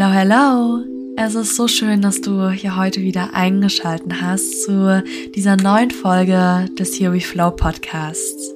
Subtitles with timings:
[0.00, 0.84] Hello, hello!
[1.18, 5.04] Es ist so schön, dass du hier heute wieder eingeschalten hast zu
[5.34, 8.54] dieser neuen Folge des Here We Flow Podcasts.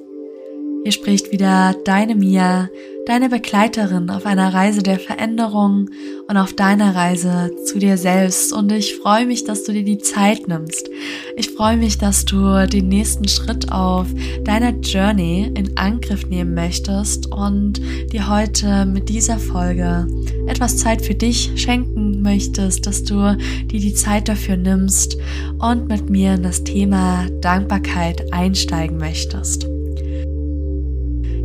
[0.81, 2.67] Hier spricht wieder deine Mia,
[3.05, 5.89] deine Begleiterin auf einer Reise der Veränderung
[6.27, 8.51] und auf deiner Reise zu dir selbst.
[8.51, 10.89] Und ich freue mich, dass du dir die Zeit nimmst.
[11.35, 14.07] Ich freue mich, dass du den nächsten Schritt auf
[14.43, 17.79] deiner Journey in Angriff nehmen möchtest und
[18.11, 20.07] dir heute mit dieser Folge
[20.47, 25.17] etwas Zeit für dich schenken möchtest, dass du dir die Zeit dafür nimmst
[25.59, 29.74] und mit mir in das Thema Dankbarkeit einsteigen möchtest.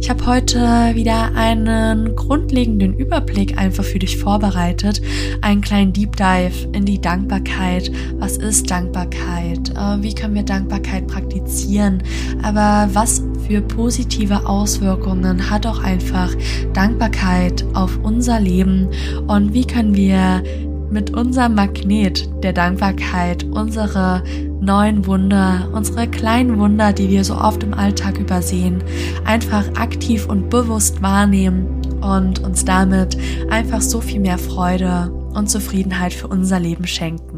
[0.00, 0.58] Ich habe heute
[0.94, 5.02] wieder einen grundlegenden Überblick einfach für dich vorbereitet,
[5.42, 7.92] einen kleinen Deep Dive in die Dankbarkeit.
[8.18, 9.70] Was ist Dankbarkeit?
[9.70, 12.02] Äh, wie können wir Dankbarkeit praktizieren?
[12.42, 16.34] Aber was für positive Auswirkungen hat auch einfach
[16.72, 18.88] Dankbarkeit auf unser Leben
[19.26, 20.42] und wie können wir
[20.90, 24.22] mit unserem Magnet der Dankbarkeit unsere
[24.60, 28.82] neuen Wunder, unsere kleinen Wunder, die wir so oft im Alltag übersehen,
[29.24, 31.66] einfach aktiv und bewusst wahrnehmen
[32.02, 33.16] und uns damit
[33.50, 37.29] einfach so viel mehr Freude und Zufriedenheit für unser Leben schenken.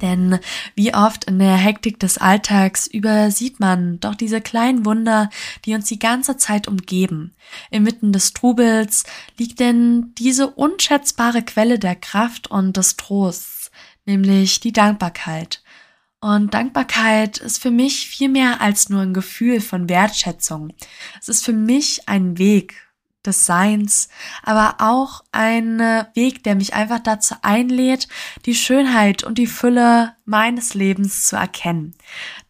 [0.00, 0.38] Denn
[0.74, 5.30] wie oft in der Hektik des Alltags übersieht man doch diese kleinen Wunder,
[5.64, 7.34] die uns die ganze Zeit umgeben.
[7.70, 9.04] Inmitten des Trubels
[9.38, 13.70] liegt denn diese unschätzbare Quelle der Kraft und des Trosts,
[14.06, 15.62] nämlich die Dankbarkeit.
[16.20, 20.72] Und Dankbarkeit ist für mich viel mehr als nur ein Gefühl von Wertschätzung.
[21.20, 22.87] Es ist für mich ein Weg
[23.28, 24.08] des Seins,
[24.42, 25.78] aber auch ein
[26.14, 28.08] Weg, der mich einfach dazu einlädt,
[28.46, 31.94] die Schönheit und die Fülle meines Lebens zu erkennen.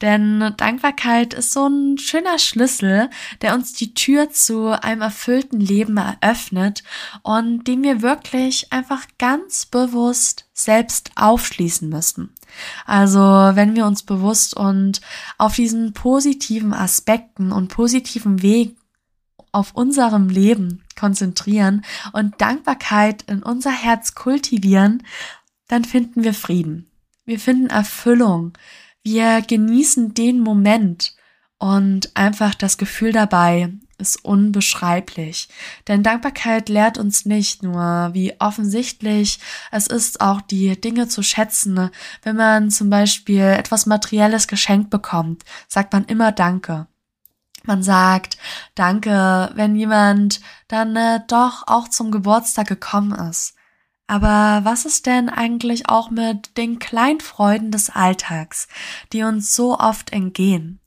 [0.00, 3.08] Denn Dankbarkeit ist so ein schöner Schlüssel,
[3.40, 6.82] der uns die Tür zu einem erfüllten Leben eröffnet
[7.22, 12.34] und den wir wirklich einfach ganz bewusst selbst aufschließen müssen.
[12.84, 15.00] Also wenn wir uns bewusst und
[15.36, 18.76] auf diesen positiven Aspekten und positiven Wegen
[19.58, 25.02] auf unserem Leben konzentrieren und Dankbarkeit in unser Herz kultivieren,
[25.66, 26.90] dann finden wir Frieden.
[27.24, 28.52] Wir finden Erfüllung.
[29.02, 31.14] Wir genießen den Moment
[31.58, 35.48] und einfach das Gefühl dabei ist unbeschreiblich.
[35.88, 39.40] Denn Dankbarkeit lehrt uns nicht nur, wie offensichtlich
[39.72, 41.90] es ist, auch die Dinge zu schätzen.
[42.22, 46.86] Wenn man zum Beispiel etwas Materielles geschenkt bekommt, sagt man immer Danke.
[47.68, 48.38] Man sagt
[48.74, 53.54] Danke, wenn jemand dann äh, doch auch zum Geburtstag gekommen ist.
[54.06, 58.68] Aber was ist denn eigentlich auch mit den Kleinfreuden des Alltags,
[59.12, 60.80] die uns so oft entgehen?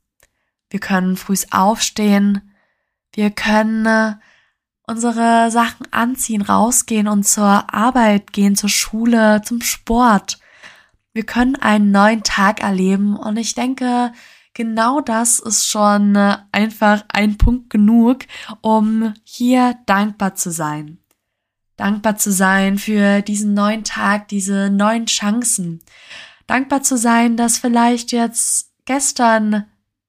[0.70, 2.52] Wir können frühs aufstehen,
[3.14, 4.14] wir können äh,
[4.84, 10.40] unsere Sachen anziehen, rausgehen und zur Arbeit gehen, zur Schule, zum Sport.
[11.12, 14.12] Wir können einen neuen Tag erleben und ich denke,
[14.54, 18.24] genau das ist schon äh, einfach ein Punkt genug,
[18.60, 20.98] um hier dankbar zu sein.
[21.76, 25.80] Dankbar zu sein für diesen neuen Tag, diese neuen Chancen.
[26.46, 29.66] Dankbar zu sein, dass vielleicht jetzt gestern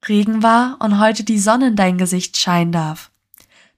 [0.08, 3.12] Regen war und heute die Sonne in dein Gesicht scheinen darf.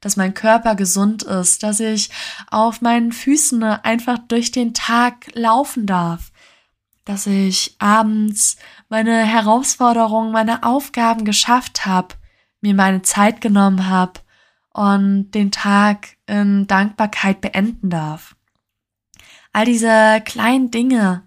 [0.02, 2.10] Dass mein Körper gesund ist, dass ich
[2.50, 6.32] auf meinen Füßen einfach durch den Tag laufen darf,
[7.06, 8.58] dass ich abends
[8.90, 12.16] meine Herausforderungen, meine Aufgaben geschafft habe,
[12.62, 14.20] mir meine Zeit genommen habe
[14.74, 18.36] und den Tag in Dankbarkeit beenden darf.
[19.54, 21.24] All diese kleinen Dinge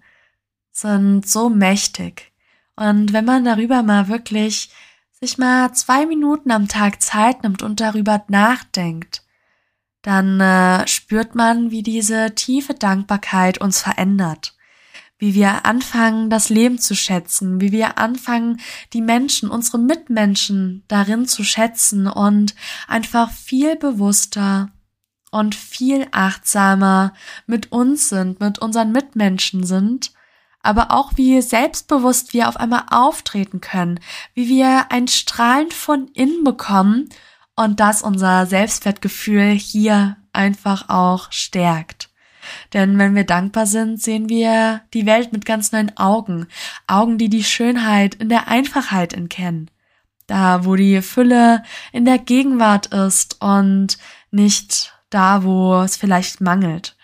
[0.71, 2.31] sind so mächtig.
[2.75, 4.69] Und wenn man darüber mal wirklich
[5.11, 9.23] sich mal zwei Minuten am Tag Zeit nimmt und darüber nachdenkt,
[10.01, 14.53] dann äh, spürt man, wie diese tiefe Dankbarkeit uns verändert
[15.19, 18.59] wie wir anfangen, das Leben zu schätzen, wie wir anfangen,
[18.93, 22.55] die Menschen, unsere Mitmenschen darin zu schätzen und
[22.87, 24.71] einfach viel bewusster
[25.29, 27.13] und viel achtsamer
[27.45, 30.11] mit uns sind, mit unseren Mitmenschen sind,
[30.61, 33.99] aber auch wie selbstbewusst wir auf einmal auftreten können,
[34.33, 37.09] wie wir ein Strahlen von innen bekommen
[37.55, 41.98] und das unser Selbstwertgefühl hier einfach auch stärkt.
[42.73, 46.47] Denn wenn wir dankbar sind, sehen wir die Welt mit ganz neuen Augen.
[46.87, 49.69] Augen, die die Schönheit in der Einfachheit entkennen.
[50.27, 53.97] Da, wo die Fülle in der Gegenwart ist und
[54.31, 56.95] nicht da, wo es vielleicht mangelt.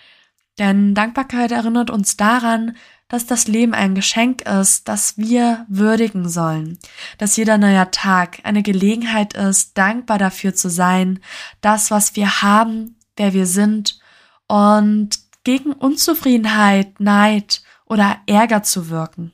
[0.60, 2.78] Denn Dankbarkeit erinnert uns daran,
[3.08, 6.80] dass das Leben ein Geschenk ist, das wir würdigen sollen,
[7.18, 11.20] dass jeder neue Tag eine Gelegenheit ist, dankbar dafür zu sein,
[11.62, 14.00] das, was wir haben, wer wir sind
[14.48, 19.32] und gegen Unzufriedenheit, Neid oder Ärger zu wirken.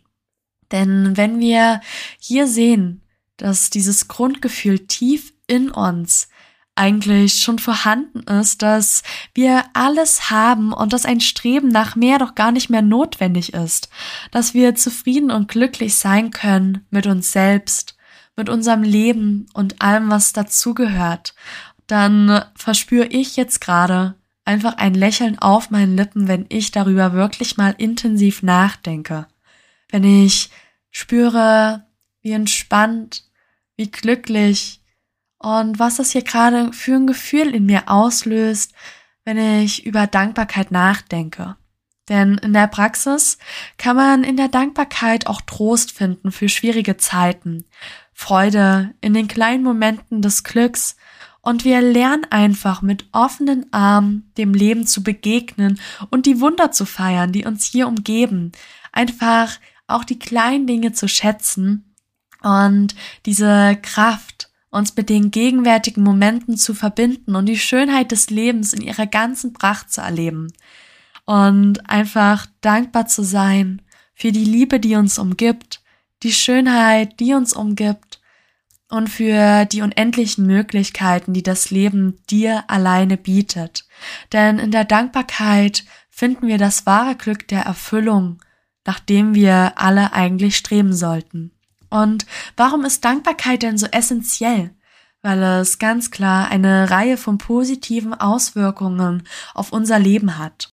[0.72, 1.82] Denn wenn wir
[2.20, 3.02] hier sehen,
[3.38, 6.30] dass dieses Grundgefühl tief in uns
[6.76, 9.04] eigentlich schon vorhanden ist, dass
[9.34, 13.90] wir alles haben und dass ein Streben nach mehr doch gar nicht mehr notwendig ist,
[14.32, 17.98] dass wir zufrieden und glücklich sein können mit uns selbst,
[18.38, 21.36] mit unserem Leben und allem, was dazugehört,
[21.88, 24.16] dann verspüre ich jetzt gerade
[24.46, 29.28] einfach ein Lächeln auf meinen Lippen, wenn ich darüber wirklich mal intensiv nachdenke.
[29.90, 30.50] Wenn ich
[30.90, 31.86] spüre,
[32.22, 33.24] wie entspannt,
[33.76, 34.82] wie glücklich
[35.38, 38.74] und was das hier gerade für ein Gefühl in mir auslöst,
[39.26, 41.56] wenn ich über Dankbarkeit nachdenke.
[42.10, 43.38] Denn in der Praxis
[43.78, 47.66] kann man in der Dankbarkeit auch Trost finden für schwierige Zeiten,
[48.14, 50.96] Freude in den kleinen Momenten des Glücks
[51.42, 55.80] und wir lernen einfach mit offenen Armen dem Leben zu begegnen
[56.10, 58.52] und die Wunder zu feiern, die uns hier umgeben.
[58.92, 61.96] Einfach auch die kleinen Dinge zu schätzen
[62.42, 62.96] und
[63.26, 68.82] diese Kraft uns mit den gegenwärtigen Momenten zu verbinden und die Schönheit des Lebens in
[68.82, 70.48] ihrer ganzen Pracht zu erleben.
[71.26, 73.82] Und einfach dankbar zu sein
[74.16, 75.82] für die Liebe, die uns umgibt,
[76.24, 78.11] die Schönheit, die uns umgibt
[78.92, 83.86] und für die unendlichen Möglichkeiten, die das Leben dir alleine bietet.
[84.34, 88.40] Denn in der Dankbarkeit finden wir das wahre Glück der Erfüllung,
[88.86, 91.52] nach dem wir alle eigentlich streben sollten.
[91.90, 92.26] Und
[92.58, 94.76] warum ist Dankbarkeit denn so essentiell?
[95.22, 99.24] Weil es ganz klar eine Reihe von positiven Auswirkungen
[99.54, 100.74] auf unser Leben hat.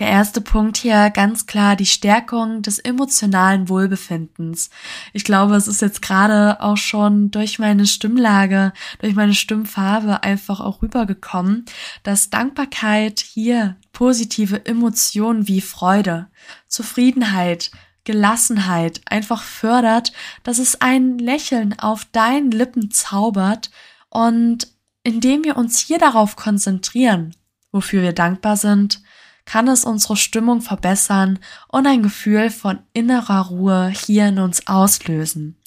[0.00, 4.70] Der erste Punkt hier ganz klar die Stärkung des emotionalen Wohlbefindens.
[5.12, 10.60] Ich glaube, es ist jetzt gerade auch schon durch meine Stimmlage, durch meine Stimmfarbe einfach
[10.60, 11.66] auch rübergekommen,
[12.02, 16.28] dass Dankbarkeit hier positive Emotionen wie Freude,
[16.66, 17.70] Zufriedenheit,
[18.04, 20.14] Gelassenheit einfach fördert,
[20.44, 23.70] dass es ein Lächeln auf deinen Lippen zaubert
[24.08, 24.66] und
[25.02, 27.34] indem wir uns hier darauf konzentrieren,
[27.70, 29.02] wofür wir dankbar sind,
[29.50, 35.60] kann es unsere Stimmung verbessern und ein Gefühl von innerer Ruhe hier in uns auslösen.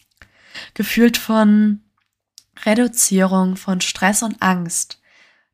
[0.74, 1.81] Gefühlt von
[2.63, 5.01] Reduzierung von Stress und Angst.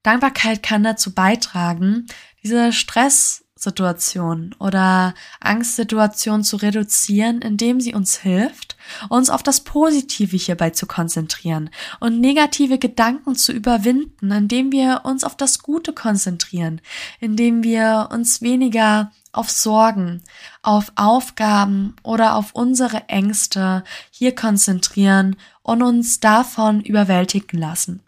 [0.04, 2.06] Dankbarkeit kann dazu beitragen,
[2.44, 8.78] diese Stress Situation oder Angstsituation zu reduzieren, indem sie uns hilft,
[9.10, 11.70] uns auf das Positive hierbei zu konzentrieren
[12.00, 16.82] und negative Gedanken zu überwinden, indem wir uns auf das Gute konzentrieren,
[17.20, 20.24] indem wir uns weniger auf Sorgen,
[20.64, 28.02] auf Aufgaben oder auf unsere Ängste hier konzentrieren und uns davon überwältigen lassen.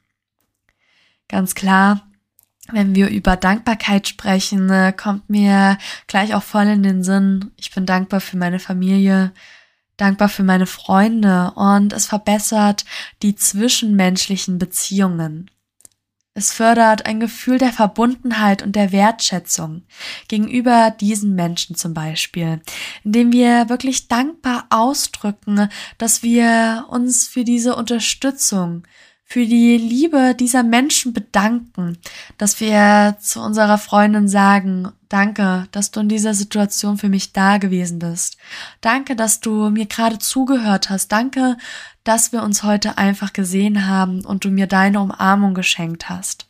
[1.27, 2.10] Ganz klar,
[2.73, 5.77] wenn wir über Dankbarkeit sprechen, ne, kommt mir
[6.07, 7.51] gleich auch voll in den Sinn.
[7.57, 9.31] Ich bin dankbar für meine Familie,
[9.97, 12.85] dankbar für meine Freunde und es verbessert
[13.21, 15.50] die zwischenmenschlichen Beziehungen.
[16.33, 19.83] Es fördert ein Gefühl der Verbundenheit und der Wertschätzung
[20.29, 22.62] gegenüber diesen Menschen zum Beispiel,
[23.03, 28.88] indem wir wirklich dankbar ausdrücken, dass wir uns für diese Unterstützung,
[29.31, 31.98] für die Liebe dieser Menschen bedanken,
[32.38, 37.57] dass wir zu unserer Freundin sagen, danke, dass du in dieser Situation für mich da
[37.57, 38.35] gewesen bist.
[38.81, 41.14] Danke, dass du mir gerade zugehört hast.
[41.14, 41.56] Danke,
[42.04, 46.47] dass wir uns heute einfach gesehen haben und du mir deine Umarmung geschenkt hast.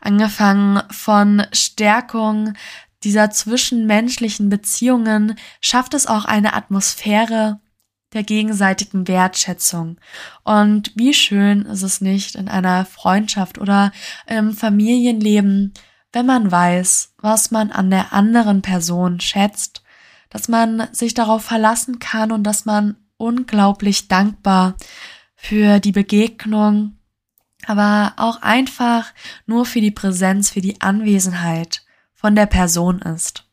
[0.00, 2.54] Angefangen von Stärkung
[3.02, 7.58] dieser zwischenmenschlichen Beziehungen schafft es auch eine Atmosphäre
[8.14, 9.98] der gegenseitigen Wertschätzung.
[10.42, 13.92] Und wie schön ist es nicht in einer Freundschaft oder
[14.26, 15.74] im Familienleben,
[16.12, 19.82] wenn man weiß, was man an der anderen Person schätzt,
[20.30, 24.76] dass man sich darauf verlassen kann und dass man unglaublich dankbar
[25.34, 26.98] für die Begegnung,
[27.66, 29.12] aber auch einfach
[29.46, 31.82] nur für die Präsenz, für die Anwesenheit
[32.14, 33.44] von der Person ist.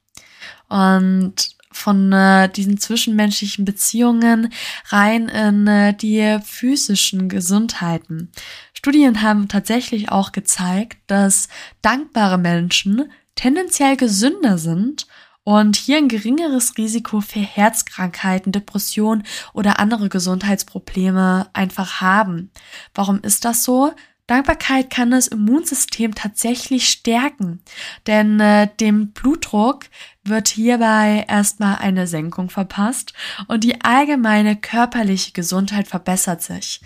[0.70, 4.51] Und von äh, diesen zwischenmenschlichen Beziehungen
[4.90, 8.32] rein in äh, die physischen Gesundheiten.
[8.74, 11.48] Studien haben tatsächlich auch gezeigt, dass
[11.82, 15.08] dankbare Menschen tendenziell gesünder sind
[15.44, 19.24] und hier ein geringeres Risiko für Herzkrankheiten, Depressionen
[19.54, 22.51] oder andere Gesundheitsprobleme einfach haben.
[22.94, 23.94] Warum ist das so?
[24.31, 27.61] Dankbarkeit kann das Immunsystem tatsächlich stärken,
[28.07, 29.88] denn äh, dem Blutdruck
[30.23, 33.11] wird hierbei erstmal eine Senkung verpasst
[33.50, 36.79] und die allgemeine körperliche Gesundheit verbessert sich.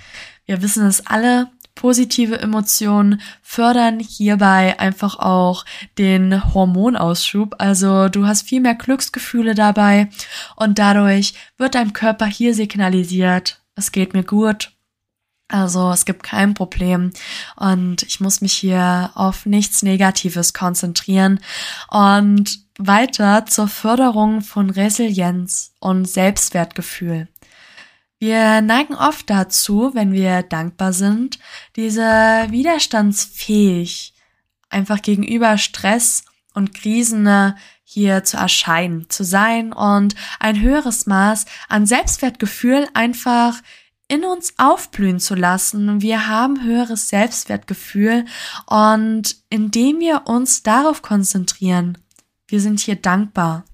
[0.47, 5.65] Wir wissen es alle, Positive Emotionen fördern hierbei einfach auch
[5.99, 7.55] den Hormonausschub.
[7.59, 10.09] Also du hast viel mehr Glücksgefühle dabei
[10.55, 14.75] und dadurch wird deinem Körper hier signalisiert, es geht mir gut.
[15.47, 17.11] Also es gibt kein Problem
[17.55, 21.39] und ich muss mich hier auf nichts Negatives konzentrieren
[21.89, 27.27] und weiter zur Förderung von Resilienz und Selbstwertgefühl.
[28.17, 31.37] Wir neigen oft dazu, wenn wir dankbar sind,
[31.75, 34.13] diese widerstandsfähig
[34.69, 36.23] einfach gegenüber Stress
[36.53, 43.61] und Krisen hier zu erscheinen, zu sein und ein höheres Maß an Selbstwertgefühl einfach
[44.07, 46.01] in uns aufblühen zu lassen.
[46.01, 48.25] Wir haben höheres Selbstwertgefühl.
[48.65, 51.97] Und indem wir uns darauf konzentrieren,
[52.47, 53.65] wir sind hier dankbar,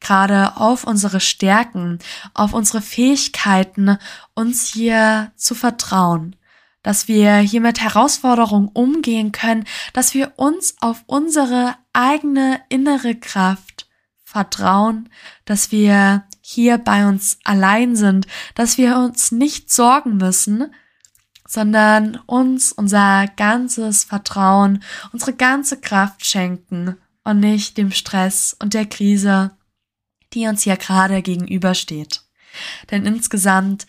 [0.00, 1.98] gerade auf unsere Stärken,
[2.32, 3.98] auf unsere Fähigkeiten,
[4.34, 6.36] uns hier zu vertrauen,
[6.82, 13.88] dass wir hier mit Herausforderungen umgehen können, dass wir uns auf unsere eigene innere Kraft
[14.24, 15.10] vertrauen,
[15.44, 20.72] dass wir hier bei uns allein sind, dass wir uns nicht sorgen müssen,
[21.46, 24.82] sondern uns unser ganzes Vertrauen,
[25.12, 29.52] unsere ganze Kraft schenken und nicht dem Stress und der Krise
[30.34, 32.22] die uns hier gerade gegenübersteht.
[32.90, 33.86] Denn insgesamt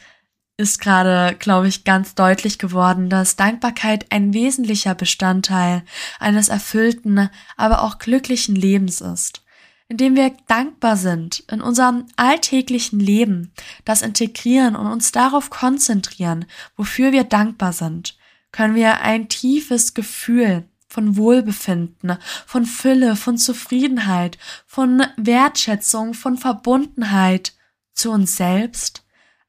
[0.57, 5.83] ist gerade, glaube ich, ganz deutlich geworden, dass Dankbarkeit ein wesentlicher Bestandteil
[6.19, 9.41] eines erfüllten, aber auch glücklichen Lebens ist.
[9.87, 17.11] Indem wir dankbar sind in unserem alltäglichen Leben, das integrieren und uns darauf konzentrieren, wofür
[17.11, 18.17] wir dankbar sind,
[18.51, 27.53] können wir ein tiefes Gefühl von Wohlbefinden, von Fülle, von Zufriedenheit, von Wertschätzung, von Verbundenheit
[27.93, 29.03] zu uns selbst,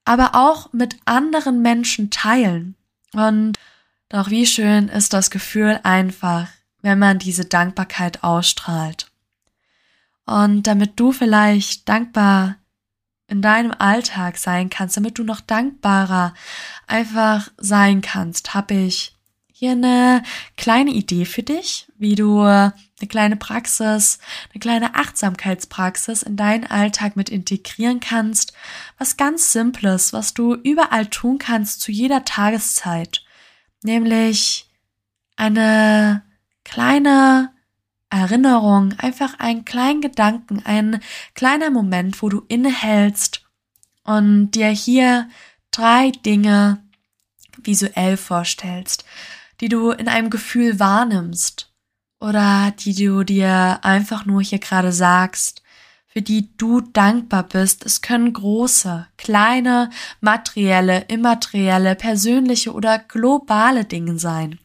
[0.05, 2.75] aber auch mit anderen Menschen teilen.
[3.13, 3.59] Und
[4.09, 6.49] doch wie schön ist das Gefühl einfach,
[6.83, 9.11] wenn man diese Dankbarkeit ausstrahlt.
[10.27, 12.57] Und damit du vielleicht dankbar
[13.29, 16.35] in deinem Alltag sein kannst, damit du noch dankbarer
[16.87, 19.17] einfach sein kannst, habe ich
[19.59, 20.23] hier eine
[20.59, 22.75] kleine Idee für dich, wie du eine
[23.09, 24.19] kleine Praxis,
[24.53, 28.53] eine kleine Achtsamkeitspraxis in deinen Alltag mit integrieren kannst.
[28.99, 33.25] Was ganz Simples, was du überall tun kannst zu jeder Tageszeit.
[33.83, 34.69] Nämlich
[35.37, 36.23] eine
[36.65, 37.51] kleine
[38.11, 41.01] Erinnerung, einfach einen kleinen Gedanken, ein
[41.35, 43.45] kleiner Moment, wo du innehältst
[44.05, 45.29] und dir hier
[45.71, 46.83] drei Dinge
[47.63, 49.05] visuell vorstellst
[49.61, 51.73] die du in einem Gefühl wahrnimmst
[52.21, 55.63] oder die du dir einfach nur hier gerade sagst,
[56.07, 57.85] für die du dankbar bist.
[57.85, 64.59] Es können große, kleine, materielle, immaterielle, persönliche oder globale Dinge sein.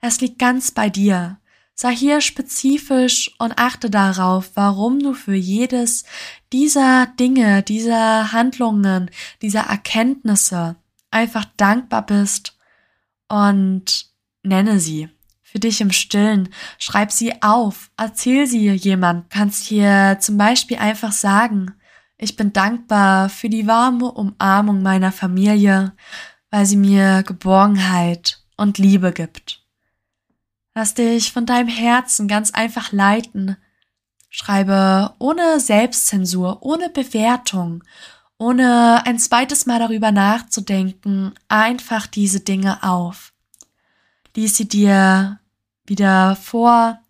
[0.00, 1.38] Es liegt ganz bei dir.
[1.74, 6.04] Sei hier spezifisch und achte darauf, warum du für jedes
[6.52, 9.10] dieser Dinge, dieser Handlungen,
[9.40, 10.76] dieser Erkenntnisse
[11.10, 12.56] einfach dankbar bist
[13.28, 14.12] und
[14.42, 15.08] Nenne sie.
[15.40, 16.48] Für dich im Stillen.
[16.78, 17.90] Schreib sie auf.
[17.96, 19.30] Erzähl sie jemand.
[19.30, 21.74] Kannst hier zum Beispiel einfach sagen,
[22.16, 25.92] ich bin dankbar für die warme Umarmung meiner Familie,
[26.50, 29.61] weil sie mir Geborgenheit und Liebe gibt.
[30.74, 33.56] Lass dich von deinem Herzen ganz einfach leiten.
[34.30, 37.84] Schreibe ohne Selbstzensur, ohne Bewertung,
[38.38, 43.32] ohne ein zweites Mal darüber nachzudenken, einfach diese Dinge auf
[44.34, 45.38] lies sie dir
[45.84, 47.00] wieder vor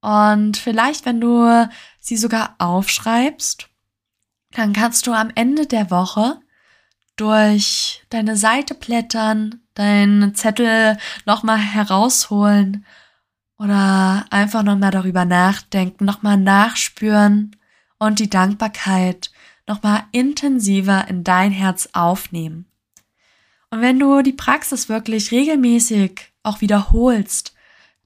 [0.00, 1.68] und vielleicht, wenn du
[2.00, 3.68] sie sogar aufschreibst,
[4.52, 6.40] dann kannst du am Ende der Woche
[7.16, 12.84] durch deine Seite blättern, deinen Zettel nochmal herausholen
[13.58, 17.56] oder einfach nochmal darüber nachdenken, nochmal nachspüren
[17.98, 19.30] und die Dankbarkeit
[19.66, 22.66] nochmal intensiver in dein Herz aufnehmen.
[23.70, 27.54] Und wenn du die Praxis wirklich regelmäßig auch wiederholst,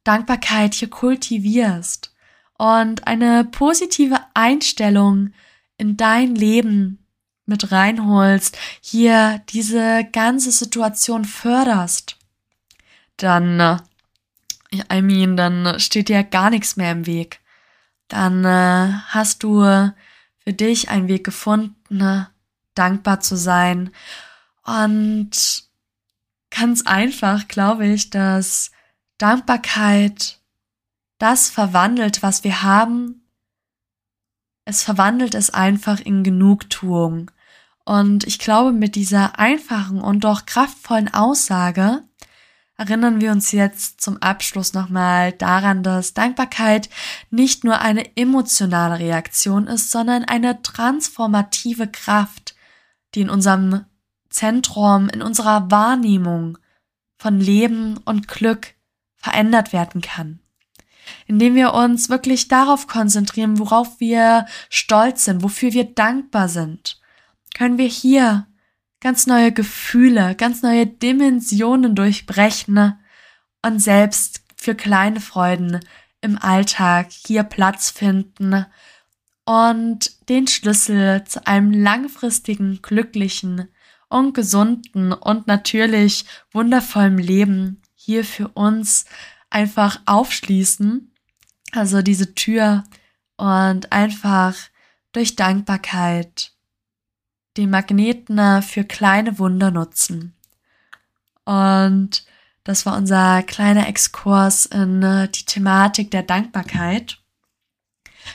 [0.05, 2.12] Dankbarkeit hier kultivierst
[2.59, 5.33] und eine positive Einstellung
[5.76, 7.01] in dein Leben
[7.47, 12.17] mit reinholst, hier diese ganze Situation förderst,
[13.17, 13.79] dann, äh,
[14.93, 17.41] I mean, dann steht dir gar nichts mehr im Weg.
[18.09, 22.27] Dann äh, hast du für dich einen Weg gefunden,
[22.75, 23.91] dankbar zu sein
[24.65, 25.65] und
[26.51, 28.71] ganz einfach glaube ich, dass
[29.19, 30.39] Dankbarkeit
[31.19, 33.23] das verwandelt, was wir haben.
[34.65, 37.31] Es verwandelt es einfach in Genugtuung.
[37.85, 42.03] Und ich glaube, mit dieser einfachen und doch kraftvollen Aussage
[42.77, 46.89] erinnern wir uns jetzt zum Abschluss nochmal daran, dass Dankbarkeit
[47.31, 52.55] nicht nur eine emotionale Reaktion ist, sondern eine transformative Kraft,
[53.15, 53.85] die in unserem
[54.31, 56.59] Zentrum, in unserer Wahrnehmung
[57.19, 58.75] von Leben und Glück
[59.17, 60.41] verändert werden kann.
[61.27, 67.01] Indem wir uns wirklich darauf konzentrieren, worauf wir stolz sind, wofür wir dankbar sind,
[67.54, 68.47] können wir hier
[69.00, 72.99] ganz neue Gefühle, ganz neue Dimensionen durchbrechen
[73.62, 75.80] und selbst für kleine Freuden
[76.21, 78.64] im Alltag hier Platz finden
[79.44, 83.68] und den Schlüssel zu einem langfristigen, glücklichen
[84.09, 89.04] und gesunden und natürlich wundervollen Leben hier für uns
[89.50, 91.12] einfach aufschließen.
[91.73, 92.85] Also diese Tür
[93.37, 94.54] und einfach
[95.12, 96.52] durch Dankbarkeit
[97.56, 100.35] den Magneten für kleine Wunder nutzen.
[101.44, 102.25] Und
[102.64, 107.18] das war unser kleiner Exkurs in äh, die Thematik der Dankbarkeit.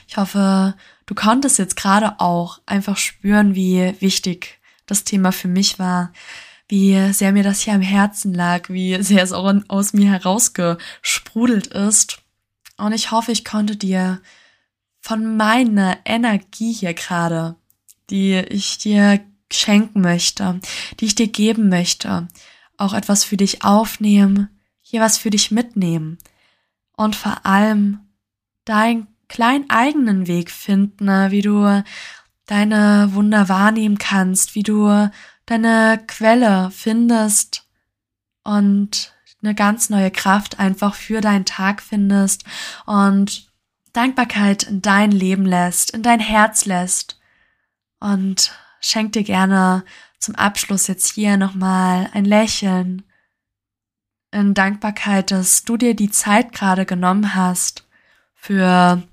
[0.08, 5.80] Ich hoffe, du konntest jetzt gerade auch einfach spüren, wie wichtig das Thema für mich
[5.80, 6.12] war,
[6.68, 11.68] wie sehr mir das hier am Herzen lag, wie sehr es auch aus mir herausgesprudelt
[11.68, 12.20] ist.
[12.76, 14.22] Und ich hoffe, ich konnte dir
[15.00, 17.56] von meiner Energie hier gerade
[18.10, 19.20] die ich dir
[19.52, 20.60] schenken möchte,
[21.00, 22.28] die ich dir geben möchte,
[22.78, 24.50] auch etwas für dich aufnehmen,
[24.82, 26.18] hier was für dich mitnehmen.
[26.96, 28.00] Und vor allem
[28.66, 31.84] deinen kleinen eigenen Weg finden, ne, wie du
[32.46, 35.10] deine Wunder wahrnehmen kannst, wie du
[35.46, 37.68] deine Quelle findest
[38.44, 42.44] und eine ganz neue Kraft einfach für deinen Tag findest
[42.86, 43.52] und
[43.94, 47.18] Dankbarkeit in dein Leben lässt, in dein Herz lässt
[48.00, 48.52] und
[48.82, 49.84] schenk dir gerne
[50.20, 53.04] zum Abschluss jetzt hier nochmal ein Lächeln
[54.32, 57.86] in Dankbarkeit, dass du dir die Zeit gerade genommen hast
[58.36, 59.04] für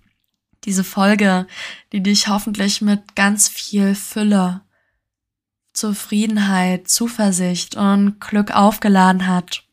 [0.64, 1.46] diese Folge,
[1.92, 4.62] die dich hoffentlich mit ganz viel Fülle,
[5.72, 9.64] Zufriedenheit, Zuversicht und Glück aufgeladen hat.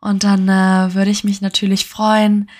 [0.00, 2.50] Und dann äh, würde ich mich natürlich freuen,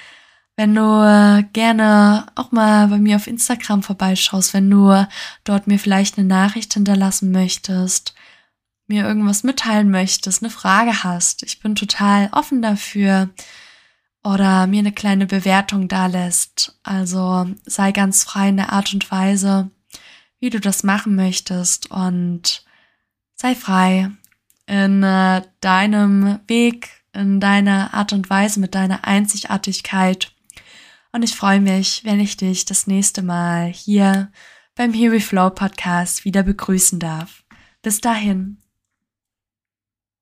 [0.58, 5.06] wenn du äh, gerne auch mal bei mir auf Instagram vorbeischaust, wenn du
[5.44, 8.12] dort mir vielleicht eine Nachricht hinterlassen möchtest,
[8.88, 11.44] mir irgendwas mitteilen möchtest, eine Frage hast.
[11.44, 13.30] Ich bin total offen dafür.
[14.24, 16.76] Oder mir eine kleine Bewertung da lässt.
[16.82, 19.70] Also sei ganz frei in der Art und Weise,
[20.40, 22.64] wie du das machen möchtest und
[23.36, 24.10] sei frei
[24.66, 30.32] in äh, deinem Weg, in deiner Art und Weise, mit deiner Einzigartigkeit
[31.12, 34.30] und ich freue mich, wenn ich dich das nächste Mal hier
[34.74, 37.44] beim Here We Flow Podcast wieder begrüßen darf.
[37.82, 38.58] Bis dahin.